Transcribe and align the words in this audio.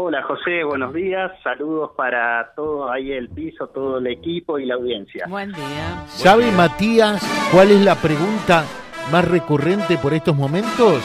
Hola 0.00 0.22
José, 0.22 0.62
buenos 0.62 0.94
días. 0.94 1.32
Saludos 1.42 1.90
para 1.96 2.52
todo 2.54 2.88
ahí 2.88 3.10
el 3.10 3.28
piso, 3.30 3.66
todo 3.66 3.98
el 3.98 4.06
equipo 4.06 4.56
y 4.56 4.64
la 4.64 4.76
audiencia. 4.76 5.26
Buen 5.28 5.52
día. 5.52 6.06
¿Sabe 6.06 6.52
Matías 6.52 7.20
cuál 7.50 7.72
es 7.72 7.80
la 7.84 7.96
pregunta 7.96 8.64
más 9.10 9.28
recurrente 9.28 9.98
por 9.98 10.14
estos 10.14 10.36
momentos? 10.36 11.02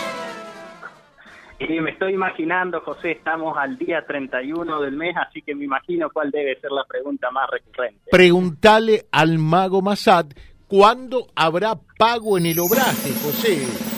Y 1.57 1.81
me 1.81 1.89
estoy 1.89 2.13
imaginando, 2.13 2.81
José, 2.81 3.13
estamos 3.13 3.57
al 3.57 3.79
día 3.79 4.05
31 4.05 4.81
del 4.81 4.95
mes, 4.95 5.15
así 5.17 5.41
que 5.41 5.55
me 5.55 5.65
imagino 5.65 6.11
cuál 6.11 6.29
debe 6.29 6.59
ser 6.61 6.69
la 6.71 6.83
pregunta 6.83 7.31
más 7.31 7.49
recurrente. 7.49 8.11
Preguntale 8.11 9.07
al 9.11 9.39
mago 9.39 9.81
Massad 9.81 10.27
cuándo 10.67 11.25
habrá 11.35 11.73
pago 11.97 12.37
en 12.37 12.45
el 12.45 12.59
obraje, 12.59 13.09
José. 13.23 13.92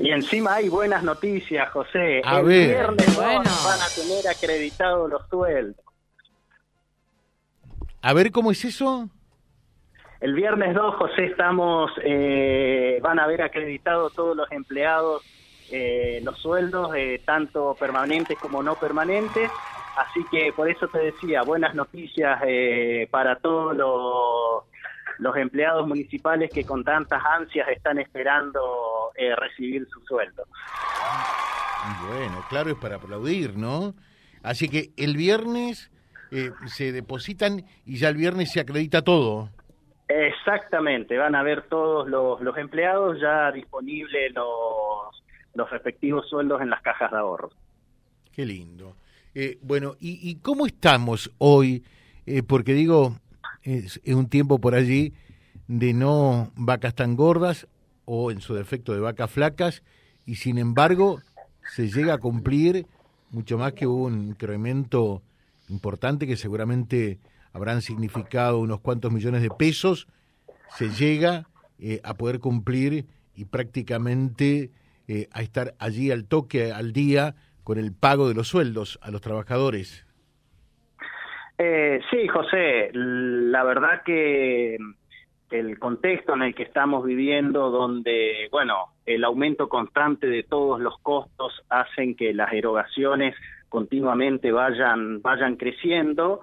Y 0.00 0.10
encima 0.10 0.54
hay 0.54 0.68
buenas 0.68 1.02
noticias, 1.02 1.68
José. 1.70 2.22
A 2.24 2.40
el 2.40 2.46
ver. 2.46 2.68
viernes 2.68 3.16
Bueno. 3.16 3.42
van 3.64 3.80
a 3.80 3.88
tener 3.94 4.26
acreditados 4.28 5.10
los 5.10 5.28
sueldos. 5.28 5.84
A 8.02 8.12
ver 8.14 8.32
cómo 8.32 8.50
es 8.50 8.64
eso. 8.64 9.08
El 10.20 10.34
viernes 10.34 10.74
2, 10.74 10.94
José, 10.96 11.26
estamos, 11.26 11.90
eh, 12.02 12.98
van 13.02 13.18
a 13.18 13.24
haber 13.24 13.42
acreditado 13.42 14.10
todos 14.10 14.36
los 14.36 14.50
empleados 14.50 15.22
eh, 15.72 16.20
los 16.24 16.36
sueldos, 16.38 16.92
eh, 16.96 17.22
tanto 17.24 17.76
permanentes 17.78 18.36
como 18.38 18.62
no 18.62 18.74
permanentes. 18.74 19.50
Así 19.96 20.24
que 20.30 20.52
por 20.52 20.68
eso 20.68 20.88
te 20.88 20.98
decía, 20.98 21.42
buenas 21.42 21.74
noticias 21.74 22.40
eh, 22.44 23.06
para 23.10 23.36
todos 23.36 23.76
los, 23.76 24.64
los 25.18 25.36
empleados 25.36 25.86
municipales 25.86 26.50
que 26.50 26.64
con 26.64 26.82
tantas 26.84 27.22
ansias 27.24 27.68
están 27.68 27.98
esperando 27.98 28.60
eh, 29.16 29.34
recibir 29.36 29.86
su 29.92 30.00
sueldo. 30.06 30.44
Bueno, 32.08 32.44
claro, 32.48 32.70
es 32.70 32.76
para 32.76 32.96
aplaudir, 32.96 33.56
¿no? 33.56 33.94
Así 34.42 34.68
que 34.68 34.90
el 34.96 35.16
viernes 35.16 35.90
eh, 36.30 36.50
se 36.66 36.92
depositan 36.92 37.64
y 37.84 37.96
ya 37.96 38.08
el 38.08 38.16
viernes 38.16 38.52
se 38.52 38.60
acredita 38.60 39.02
todo. 39.02 39.50
Exactamente, 40.08 41.16
van 41.16 41.34
a 41.34 41.42
ver 41.42 41.68
todos 41.68 42.08
los, 42.08 42.40
los 42.40 42.56
empleados 42.56 43.20
ya 43.20 43.52
disponibles 43.52 44.34
los, 44.34 45.22
los 45.54 45.70
respectivos 45.70 46.28
sueldos 46.28 46.60
en 46.60 46.70
las 46.70 46.82
cajas 46.82 47.10
de 47.12 47.18
ahorro. 47.18 47.50
Qué 48.32 48.44
lindo. 48.44 48.96
Eh, 49.34 49.58
bueno, 49.62 49.94
¿y, 50.00 50.18
y 50.28 50.36
cómo 50.36 50.66
estamos 50.66 51.30
hoy? 51.38 51.84
Eh, 52.26 52.42
porque 52.42 52.72
digo, 52.74 53.16
es, 53.62 54.00
es 54.02 54.14
un 54.14 54.28
tiempo 54.28 54.60
por 54.60 54.74
allí 54.74 55.14
de 55.68 55.94
no 55.94 56.50
vacas 56.56 56.94
tan 56.94 57.14
gordas 57.14 57.68
o 58.12 58.32
en 58.32 58.40
su 58.40 58.54
defecto 58.54 58.92
de 58.92 58.98
vacas 58.98 59.30
flacas 59.30 59.84
y 60.26 60.34
sin 60.34 60.58
embargo 60.58 61.20
se 61.62 61.88
llega 61.88 62.14
a 62.14 62.18
cumplir 62.18 62.86
mucho 63.30 63.56
más 63.56 63.72
que 63.74 63.86
un 63.86 64.20
incremento 64.20 65.22
importante 65.68 66.26
que 66.26 66.36
seguramente 66.36 67.20
habrán 67.52 67.82
significado 67.82 68.58
unos 68.58 68.80
cuantos 68.80 69.12
millones 69.12 69.42
de 69.42 69.50
pesos, 69.50 70.08
se 70.70 70.88
llega 70.88 71.46
eh, 71.78 72.00
a 72.02 72.14
poder 72.14 72.40
cumplir 72.40 73.06
y 73.36 73.44
prácticamente 73.44 74.72
eh, 75.06 75.28
a 75.30 75.42
estar 75.42 75.74
allí 75.78 76.10
al 76.10 76.24
toque, 76.24 76.72
al 76.72 76.92
día, 76.92 77.36
con 77.62 77.78
el 77.78 77.92
pago 77.92 78.28
de 78.28 78.34
los 78.34 78.48
sueldos 78.48 78.98
a 79.02 79.12
los 79.12 79.20
trabajadores. 79.20 80.04
Eh, 81.58 82.00
sí, 82.10 82.26
José, 82.26 82.90
la 82.92 83.62
verdad 83.62 84.02
que 84.04 84.78
el 85.50 85.78
contexto 85.78 86.34
en 86.34 86.42
el 86.42 86.54
que 86.54 86.62
estamos 86.62 87.04
viviendo, 87.04 87.70
donde, 87.70 88.48
bueno, 88.50 88.86
el 89.04 89.24
aumento 89.24 89.68
constante 89.68 90.26
de 90.28 90.44
todos 90.44 90.80
los 90.80 90.98
costos 90.98 91.62
hacen 91.68 92.14
que 92.14 92.32
las 92.32 92.52
erogaciones 92.52 93.34
continuamente 93.68 94.52
vayan, 94.52 95.20
vayan 95.22 95.56
creciendo. 95.56 96.40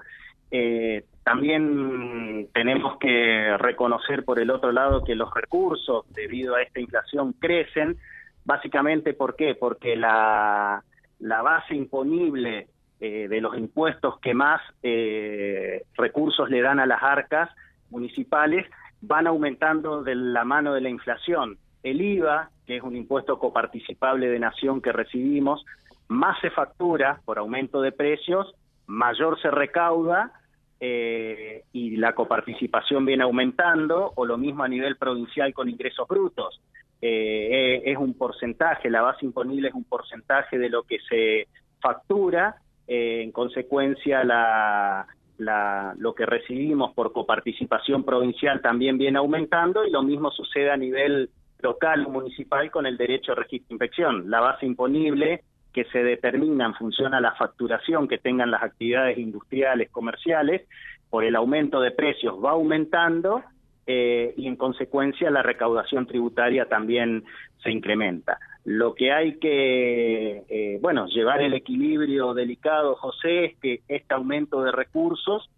Eh, 0.51 1.05
también 1.23 2.47
tenemos 2.53 2.97
que 2.99 3.57
reconocer 3.57 4.23
por 4.23 4.39
el 4.39 4.49
otro 4.49 4.71
lado 4.71 5.03
que 5.03 5.15
los 5.15 5.33
recursos 5.33 6.05
debido 6.13 6.55
a 6.55 6.61
esta 6.61 6.79
inflación 6.79 7.33
crecen. 7.33 7.97
Básicamente, 8.45 9.13
¿por 9.13 9.35
qué? 9.35 9.55
Porque 9.55 9.95
la, 9.95 10.83
la 11.19 11.41
base 11.41 11.75
imponible 11.75 12.67
eh, 12.99 13.27
de 13.27 13.41
los 13.41 13.57
impuestos 13.57 14.19
que 14.19 14.33
más 14.33 14.61
eh, 14.81 15.83
recursos 15.95 16.49
le 16.49 16.61
dan 16.61 16.79
a 16.79 16.85
las 16.85 17.03
arcas 17.03 17.49
municipales 17.89 18.65
van 19.01 19.27
aumentando 19.27 20.03
de 20.03 20.15
la 20.15 20.43
mano 20.43 20.73
de 20.73 20.81
la 20.81 20.89
inflación. 20.89 21.57
El 21.83 22.01
IVA, 22.01 22.49
que 22.65 22.77
es 22.77 22.83
un 22.83 22.95
impuesto 22.95 23.39
coparticipable 23.39 24.27
de 24.27 24.39
nación 24.39 24.81
que 24.81 24.91
recibimos, 24.91 25.63
más 26.07 26.39
se 26.41 26.49
factura 26.49 27.21
por 27.25 27.37
aumento 27.37 27.81
de 27.81 27.91
precios, 27.91 28.53
mayor 28.87 29.39
se 29.41 29.51
recauda 29.51 30.31
eh, 30.79 31.63
y 31.73 31.97
la 31.97 32.13
coparticipación 32.13 33.05
viene 33.05 33.23
aumentando, 33.23 34.13
o 34.15 34.25
lo 34.25 34.37
mismo 34.37 34.63
a 34.63 34.67
nivel 34.67 34.95
provincial 34.97 35.53
con 35.53 35.69
ingresos 35.69 36.07
brutos. 36.07 36.61
Eh, 37.01 37.83
es 37.85 37.97
un 37.97 38.15
porcentaje, 38.15 38.89
la 38.89 39.01
base 39.01 39.25
imponible 39.25 39.69
es 39.69 39.73
un 39.73 39.83
porcentaje 39.83 40.57
de 40.57 40.69
lo 40.69 40.83
que 40.83 40.97
se 41.07 41.47
factura, 41.79 42.55
eh, 42.87 43.21
en 43.23 43.31
consecuencia 43.31 44.23
la, 44.23 45.07
la, 45.37 45.93
lo 45.97 46.13
que 46.13 46.25
recibimos 46.25 46.93
por 46.93 47.11
coparticipación 47.11 48.03
provincial 48.03 48.61
también 48.61 48.97
viene 48.97 49.19
aumentando 49.19 49.85
y 49.85 49.91
lo 49.91 50.03
mismo 50.03 50.31
sucede 50.31 50.71
a 50.71 50.77
nivel 50.77 51.29
local 51.59 52.05
o 52.05 52.09
municipal 52.09 52.69
con 52.71 52.85
el 52.85 52.97
derecho 52.97 53.31
de 53.31 53.41
registro 53.41 53.69
de 53.69 53.73
inspección. 53.75 54.29
La 54.29 54.39
base 54.39 54.65
imponible 54.65 55.43
que 55.73 55.85
se 55.85 56.03
determina 56.03 56.65
en 56.65 56.73
función 56.73 57.13
a 57.13 57.21
la 57.21 57.33
facturación 57.33 58.07
que 58.07 58.17
tengan 58.17 58.51
las 58.51 58.63
actividades 58.63 59.17
industriales, 59.17 59.89
comerciales, 59.91 60.67
por 61.09 61.23
el 61.23 61.35
aumento 61.35 61.79
de 61.79 61.91
precios 61.91 62.35
va 62.43 62.51
aumentando 62.51 63.43
eh, 63.87 64.33
y 64.35 64.47
en 64.47 64.57
consecuencia 64.57 65.31
la 65.31 65.41
recaudación 65.41 66.05
tributaria 66.05 66.67
también 66.67 67.23
se 67.63 67.71
incrementa. 67.71 68.37
Lo 68.65 68.93
que 68.95 69.13
hay 69.13 69.39
que, 69.39 70.43
eh, 70.49 70.77
bueno, 70.81 71.07
llevar 71.07 71.41
el 71.41 71.53
equilibrio 71.53 72.33
delicado, 72.33 72.95
José, 72.95 73.45
es 73.45 73.57
que 73.59 73.81
este 73.87 74.13
aumento 74.13 74.61
de 74.61 74.73
recursos 74.73 75.49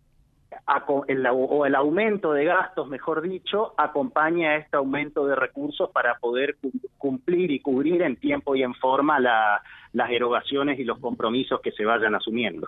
o 1.31 1.65
el 1.65 1.75
aumento 1.75 2.33
de 2.33 2.45
gastos, 2.45 2.87
mejor 2.87 3.21
dicho, 3.21 3.73
acompaña 3.77 4.51
a 4.51 4.57
este 4.57 4.77
aumento 4.77 5.25
de 5.25 5.35
recursos 5.35 5.89
para 5.91 6.19
poder 6.19 6.57
cumplir 6.97 7.51
y 7.51 7.59
cubrir 7.59 8.01
en 8.03 8.15
tiempo 8.15 8.55
y 8.55 8.63
en 8.63 8.73
forma 8.75 9.19
la, 9.19 9.61
las 9.93 10.11
erogaciones 10.11 10.79
y 10.79 10.83
los 10.83 10.99
compromisos 10.99 11.61
que 11.61 11.71
se 11.71 11.85
vayan 11.85 12.15
asumiendo. 12.15 12.67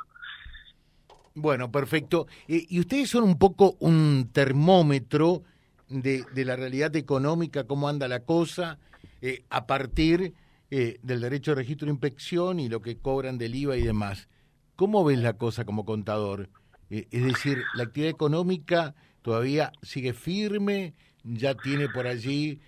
Bueno, 1.34 1.72
perfecto. 1.72 2.28
Eh, 2.48 2.66
y 2.70 2.80
ustedes 2.80 3.10
son 3.10 3.24
un 3.24 3.38
poco 3.38 3.76
un 3.80 4.30
termómetro 4.34 5.44
de, 5.92 6.24
de 6.34 6.46
la 6.46 6.56
realidad 6.56 6.96
económica, 6.96 7.66
cómo 7.66 7.90
anda 7.90 8.08
la 8.08 8.22
cosa, 8.22 8.80
eh, 9.22 9.44
a 9.50 9.68
partir 9.68 10.34
eh, 10.72 10.98
del 11.04 11.22
derecho 11.22 11.52
de 11.52 11.56
registro 11.56 11.86
de 11.86 11.92
inspección 11.92 12.60
y 12.60 12.70
lo 12.70 12.82
que 12.82 12.98
cobran 12.98 13.38
del 13.38 13.54
IVA 13.56 13.78
y 13.78 13.84
demás. 13.84 14.30
¿Cómo 14.76 15.04
ves 15.04 15.20
la 15.20 15.34
cosa 15.34 15.64
como 15.66 15.86
contador? 15.86 16.50
Eh, 16.90 17.08
es 17.12 17.24
decir, 17.24 17.60
la 17.76 17.84
actividad 17.84 18.12
económica 18.12 18.96
todavía 19.22 19.72
sigue 19.84 20.14
firme, 20.14 20.94
ya 21.24 21.54
tiene 21.54 21.88
por 21.90 22.08
allí 22.08 22.60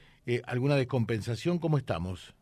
alguna 0.45 0.75
descompensación. 0.75 1.59
¿Cómo 1.59 1.77
estamos? 1.77 2.33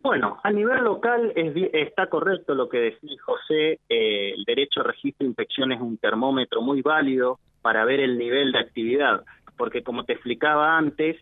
Bueno, 0.00 0.40
a 0.42 0.50
nivel 0.50 0.84
local 0.84 1.32
es, 1.36 1.54
está 1.72 2.08
correcto 2.08 2.54
lo 2.54 2.68
que 2.68 2.78
decís, 2.78 3.20
José. 3.20 3.80
El 3.88 4.42
derecho 4.44 4.80
de 4.80 4.86
registro 4.88 5.24
de 5.24 5.28
inspección 5.28 5.72
es 5.72 5.80
un 5.80 5.98
termómetro 5.98 6.62
muy 6.62 6.80
válido 6.80 7.38
para 7.60 7.84
ver 7.84 8.00
el 8.00 8.16
nivel 8.16 8.52
de 8.52 8.60
actividad, 8.60 9.24
porque 9.56 9.82
como 9.82 10.04
te 10.04 10.14
explicaba 10.14 10.76
antes, 10.76 11.16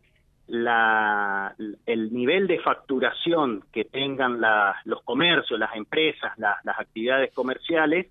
la, 0.46 1.54
el 1.86 2.12
nivel 2.12 2.46
de 2.46 2.60
facturación 2.60 3.64
que 3.72 3.84
tengan 3.84 4.40
la, 4.40 4.76
los 4.84 5.02
comercios, 5.02 5.58
las 5.58 5.74
empresas, 5.74 6.32
la, 6.38 6.56
las 6.64 6.78
actividades 6.78 7.32
comerciales, 7.32 8.08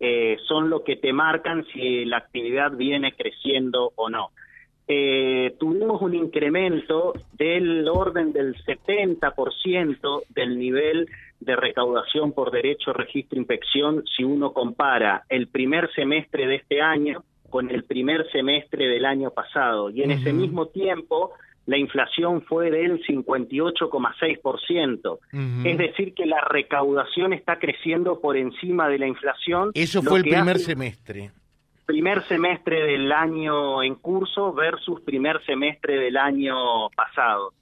eh, 0.00 0.36
son 0.46 0.70
lo 0.70 0.84
que 0.84 0.96
te 0.96 1.12
marcan 1.12 1.64
si 1.72 2.04
la 2.04 2.18
actividad 2.18 2.72
viene 2.72 3.12
creciendo 3.12 3.92
o 3.96 4.08
no. 4.08 4.30
Eh, 4.86 5.54
tuvimos 5.58 6.00
un 6.00 6.14
incremento 6.14 7.12
del 7.32 7.86
orden 7.88 8.32
del 8.32 8.54
70% 8.64 10.22
del 10.30 10.58
nivel 10.58 11.08
de 11.40 11.56
recaudación 11.56 12.32
por 12.32 12.50
derecho, 12.50 12.92
registro, 12.92 13.38
inspección 13.38 14.02
si 14.16 14.24
uno 14.24 14.52
compara 14.52 15.24
el 15.28 15.48
primer 15.48 15.92
semestre 15.92 16.46
de 16.46 16.56
este 16.56 16.80
año 16.80 17.22
con 17.50 17.70
el 17.70 17.84
primer 17.84 18.30
semestre 18.30 18.88
del 18.88 19.04
año 19.04 19.30
pasado. 19.30 19.90
Y 19.90 20.02
en 20.02 20.10
uh 20.10 20.14
-huh. 20.14 20.20
ese 20.20 20.32
mismo 20.32 20.66
tiempo 20.66 21.32
la 21.66 21.76
inflación 21.76 22.42
fue 22.42 22.70
del 22.70 23.02
58,6%. 23.04 25.12
Uh 25.12 25.18
-huh. 25.36 25.66
Es 25.66 25.78
decir, 25.78 26.14
que 26.14 26.26
la 26.26 26.40
recaudación 26.40 27.32
está 27.32 27.58
creciendo 27.58 28.20
por 28.20 28.36
encima 28.36 28.88
de 28.88 28.98
la 28.98 29.06
inflación. 29.06 29.70
Eso 29.74 30.02
fue 30.02 30.18
el 30.18 30.24
primer 30.24 30.58
semestre. 30.58 31.30
Primer 31.84 32.22
semestre 32.24 32.82
del 32.84 33.12
año 33.12 33.82
en 33.82 33.94
curso 33.96 34.52
versus 34.52 35.00
primer 35.02 35.42
semestre 35.44 35.98
del 35.98 36.16
año 36.16 36.88
pasado. 36.96 37.52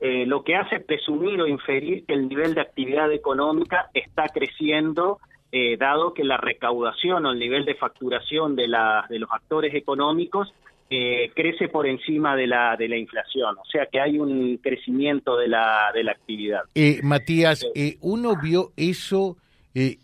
eh, 0.00 0.26
lo 0.26 0.42
que 0.44 0.56
hace 0.56 0.80
presumir 0.80 1.40
o 1.40 1.46
inferir 1.46 2.04
que 2.04 2.12
el 2.12 2.28
nivel 2.28 2.54
de 2.54 2.60
actividad 2.60 3.10
económica 3.12 3.88
está 3.94 4.28
creciendo, 4.28 5.18
eh, 5.56 5.76
dado 5.76 6.12
que 6.14 6.24
la 6.24 6.36
recaudación 6.36 7.26
o 7.26 7.30
el 7.30 7.38
nivel 7.38 7.64
de 7.64 7.76
facturación 7.76 8.56
de, 8.56 8.66
la, 8.66 9.06
de 9.08 9.20
los 9.20 9.30
actores 9.30 9.72
económicos 9.74 10.52
eh, 10.90 11.30
crece 11.34 11.68
por 11.68 11.86
encima 11.86 12.34
de 12.34 12.48
la, 12.48 12.76
de 12.76 12.88
la 12.88 12.96
inflación, 12.96 13.56
o 13.56 13.64
sea 13.70 13.86
que 13.86 14.00
hay 14.00 14.18
un 14.18 14.56
crecimiento 14.58 15.36
de 15.36 15.46
la, 15.48 15.92
de 15.94 16.02
la 16.02 16.12
actividad. 16.12 16.62
Matías, 17.02 17.64
uno 18.00 18.34
vio 18.42 18.72
eso 18.76 19.36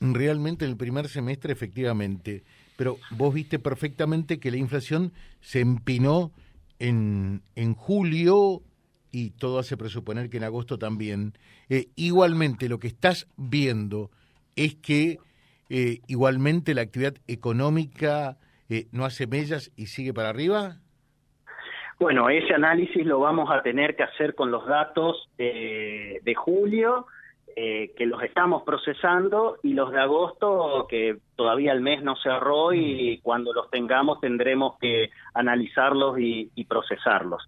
realmente 0.00 0.64
en 0.64 0.70
el 0.70 0.76
primer 0.76 1.08
semestre, 1.08 1.52
efectivamente, 1.52 2.44
pero 2.76 2.96
vos 3.10 3.34
viste 3.34 3.58
perfectamente 3.58 4.38
que 4.38 4.50
la 4.50 4.56
inflación 4.56 5.12
se 5.40 5.60
empinó 5.60 6.30
en, 6.78 7.42
en 7.56 7.74
julio 7.74 8.62
y 9.12 9.30
todo 9.30 9.58
hace 9.58 9.76
presuponer 9.76 10.30
que 10.30 10.38
en 10.38 10.44
agosto 10.44 10.78
también. 10.78 11.34
Eh, 11.68 11.88
igualmente, 11.96 12.68
lo 12.68 12.78
que 12.78 12.88
estás 12.88 13.28
viendo 13.36 14.10
es 14.56 14.74
que 14.76 15.18
eh, 15.70 16.00
igualmente 16.06 16.74
la 16.74 16.82
actividad 16.82 17.14
económica 17.26 18.36
eh, 18.68 18.86
no 18.92 19.04
hace 19.04 19.26
mellas 19.26 19.72
y 19.76 19.86
sigue 19.86 20.12
para 20.12 20.28
arriba. 20.28 20.76
Bueno, 21.98 22.28
ese 22.28 22.54
análisis 22.54 23.06
lo 23.06 23.20
vamos 23.20 23.50
a 23.50 23.62
tener 23.62 23.96
que 23.96 24.02
hacer 24.02 24.34
con 24.34 24.50
los 24.50 24.66
datos 24.66 25.28
de 25.36 26.34
julio, 26.34 27.06
que 27.54 28.06
los 28.06 28.22
estamos 28.22 28.62
procesando, 28.62 29.58
y 29.62 29.74
los 29.74 29.92
de 29.92 30.00
agosto, 30.00 30.86
que 30.88 31.18
todavía 31.36 31.72
el 31.72 31.82
mes 31.82 32.02
no 32.02 32.16
cerró 32.16 32.72
y 32.72 33.20
cuando 33.22 33.52
los 33.52 33.70
tengamos 33.70 34.18
tendremos 34.18 34.78
que 34.78 35.10
analizarlos 35.34 36.16
y 36.18 36.64
procesarlos. 36.64 37.42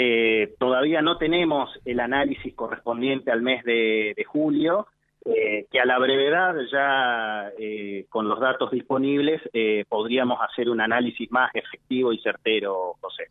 Eh, 0.00 0.54
todavía 0.60 1.02
no 1.02 1.18
tenemos 1.18 1.76
el 1.84 1.98
análisis 1.98 2.54
correspondiente 2.54 3.32
al 3.32 3.42
mes 3.42 3.64
de, 3.64 4.24
julio, 4.28 4.86
eh, 5.24 5.66
que 5.70 5.80
a 5.80 5.84
la 5.84 5.98
brevedad 5.98 6.54
ya 6.70 7.50
eh, 7.58 8.06
con 8.08 8.28
los 8.28 8.40
datos 8.40 8.70
disponibles 8.70 9.42
podríamos 9.88 10.38
hacer 10.40 10.68
un 10.70 10.80
análisis 10.80 11.30
más 11.30 11.50
efectivo 11.54 12.12
y 12.12 12.18
certero, 12.18 12.94
José. 13.00 13.24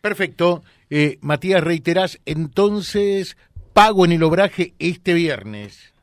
Perfecto. 0.00 0.62
Matías, 1.20 1.62
reiterás, 1.64 2.20
entonces, 2.26 3.36
pago 3.72 4.04
en 4.04 4.12
el 4.12 4.22
obraje 4.22 4.72
este 4.78 5.14
viernes. 5.14 5.94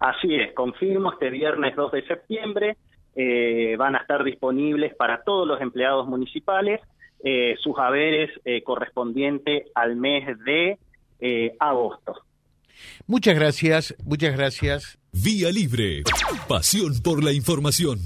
Así 0.00 0.34
es, 0.34 0.52
confirmo, 0.54 1.12
este 1.12 1.30
viernes 1.30 1.76
2 1.76 1.92
de 1.92 2.06
septiembre 2.06 2.76
van 3.78 3.94
a 3.94 3.98
estar 3.98 4.24
disponibles 4.24 4.94
para 4.94 5.22
todos 5.22 5.46
los 5.46 5.60
empleados 5.60 6.06
municipales 6.06 6.80
eh, 7.24 7.56
sus 7.60 7.76
haberes 7.78 8.30
eh, 8.44 8.62
correspondiente 8.62 9.66
al 9.74 9.96
mes 9.96 10.38
de 10.44 10.78
eh, 11.18 11.56
agosto. 11.58 12.14
Muchas 13.06 13.34
gracias, 13.34 13.94
muchas 14.04 14.36
gracias. 14.36 14.98
Vía 15.12 15.50
Libre, 15.50 16.02
pasión 16.48 17.00
por 17.00 17.24
la 17.24 17.32
información. 17.32 18.00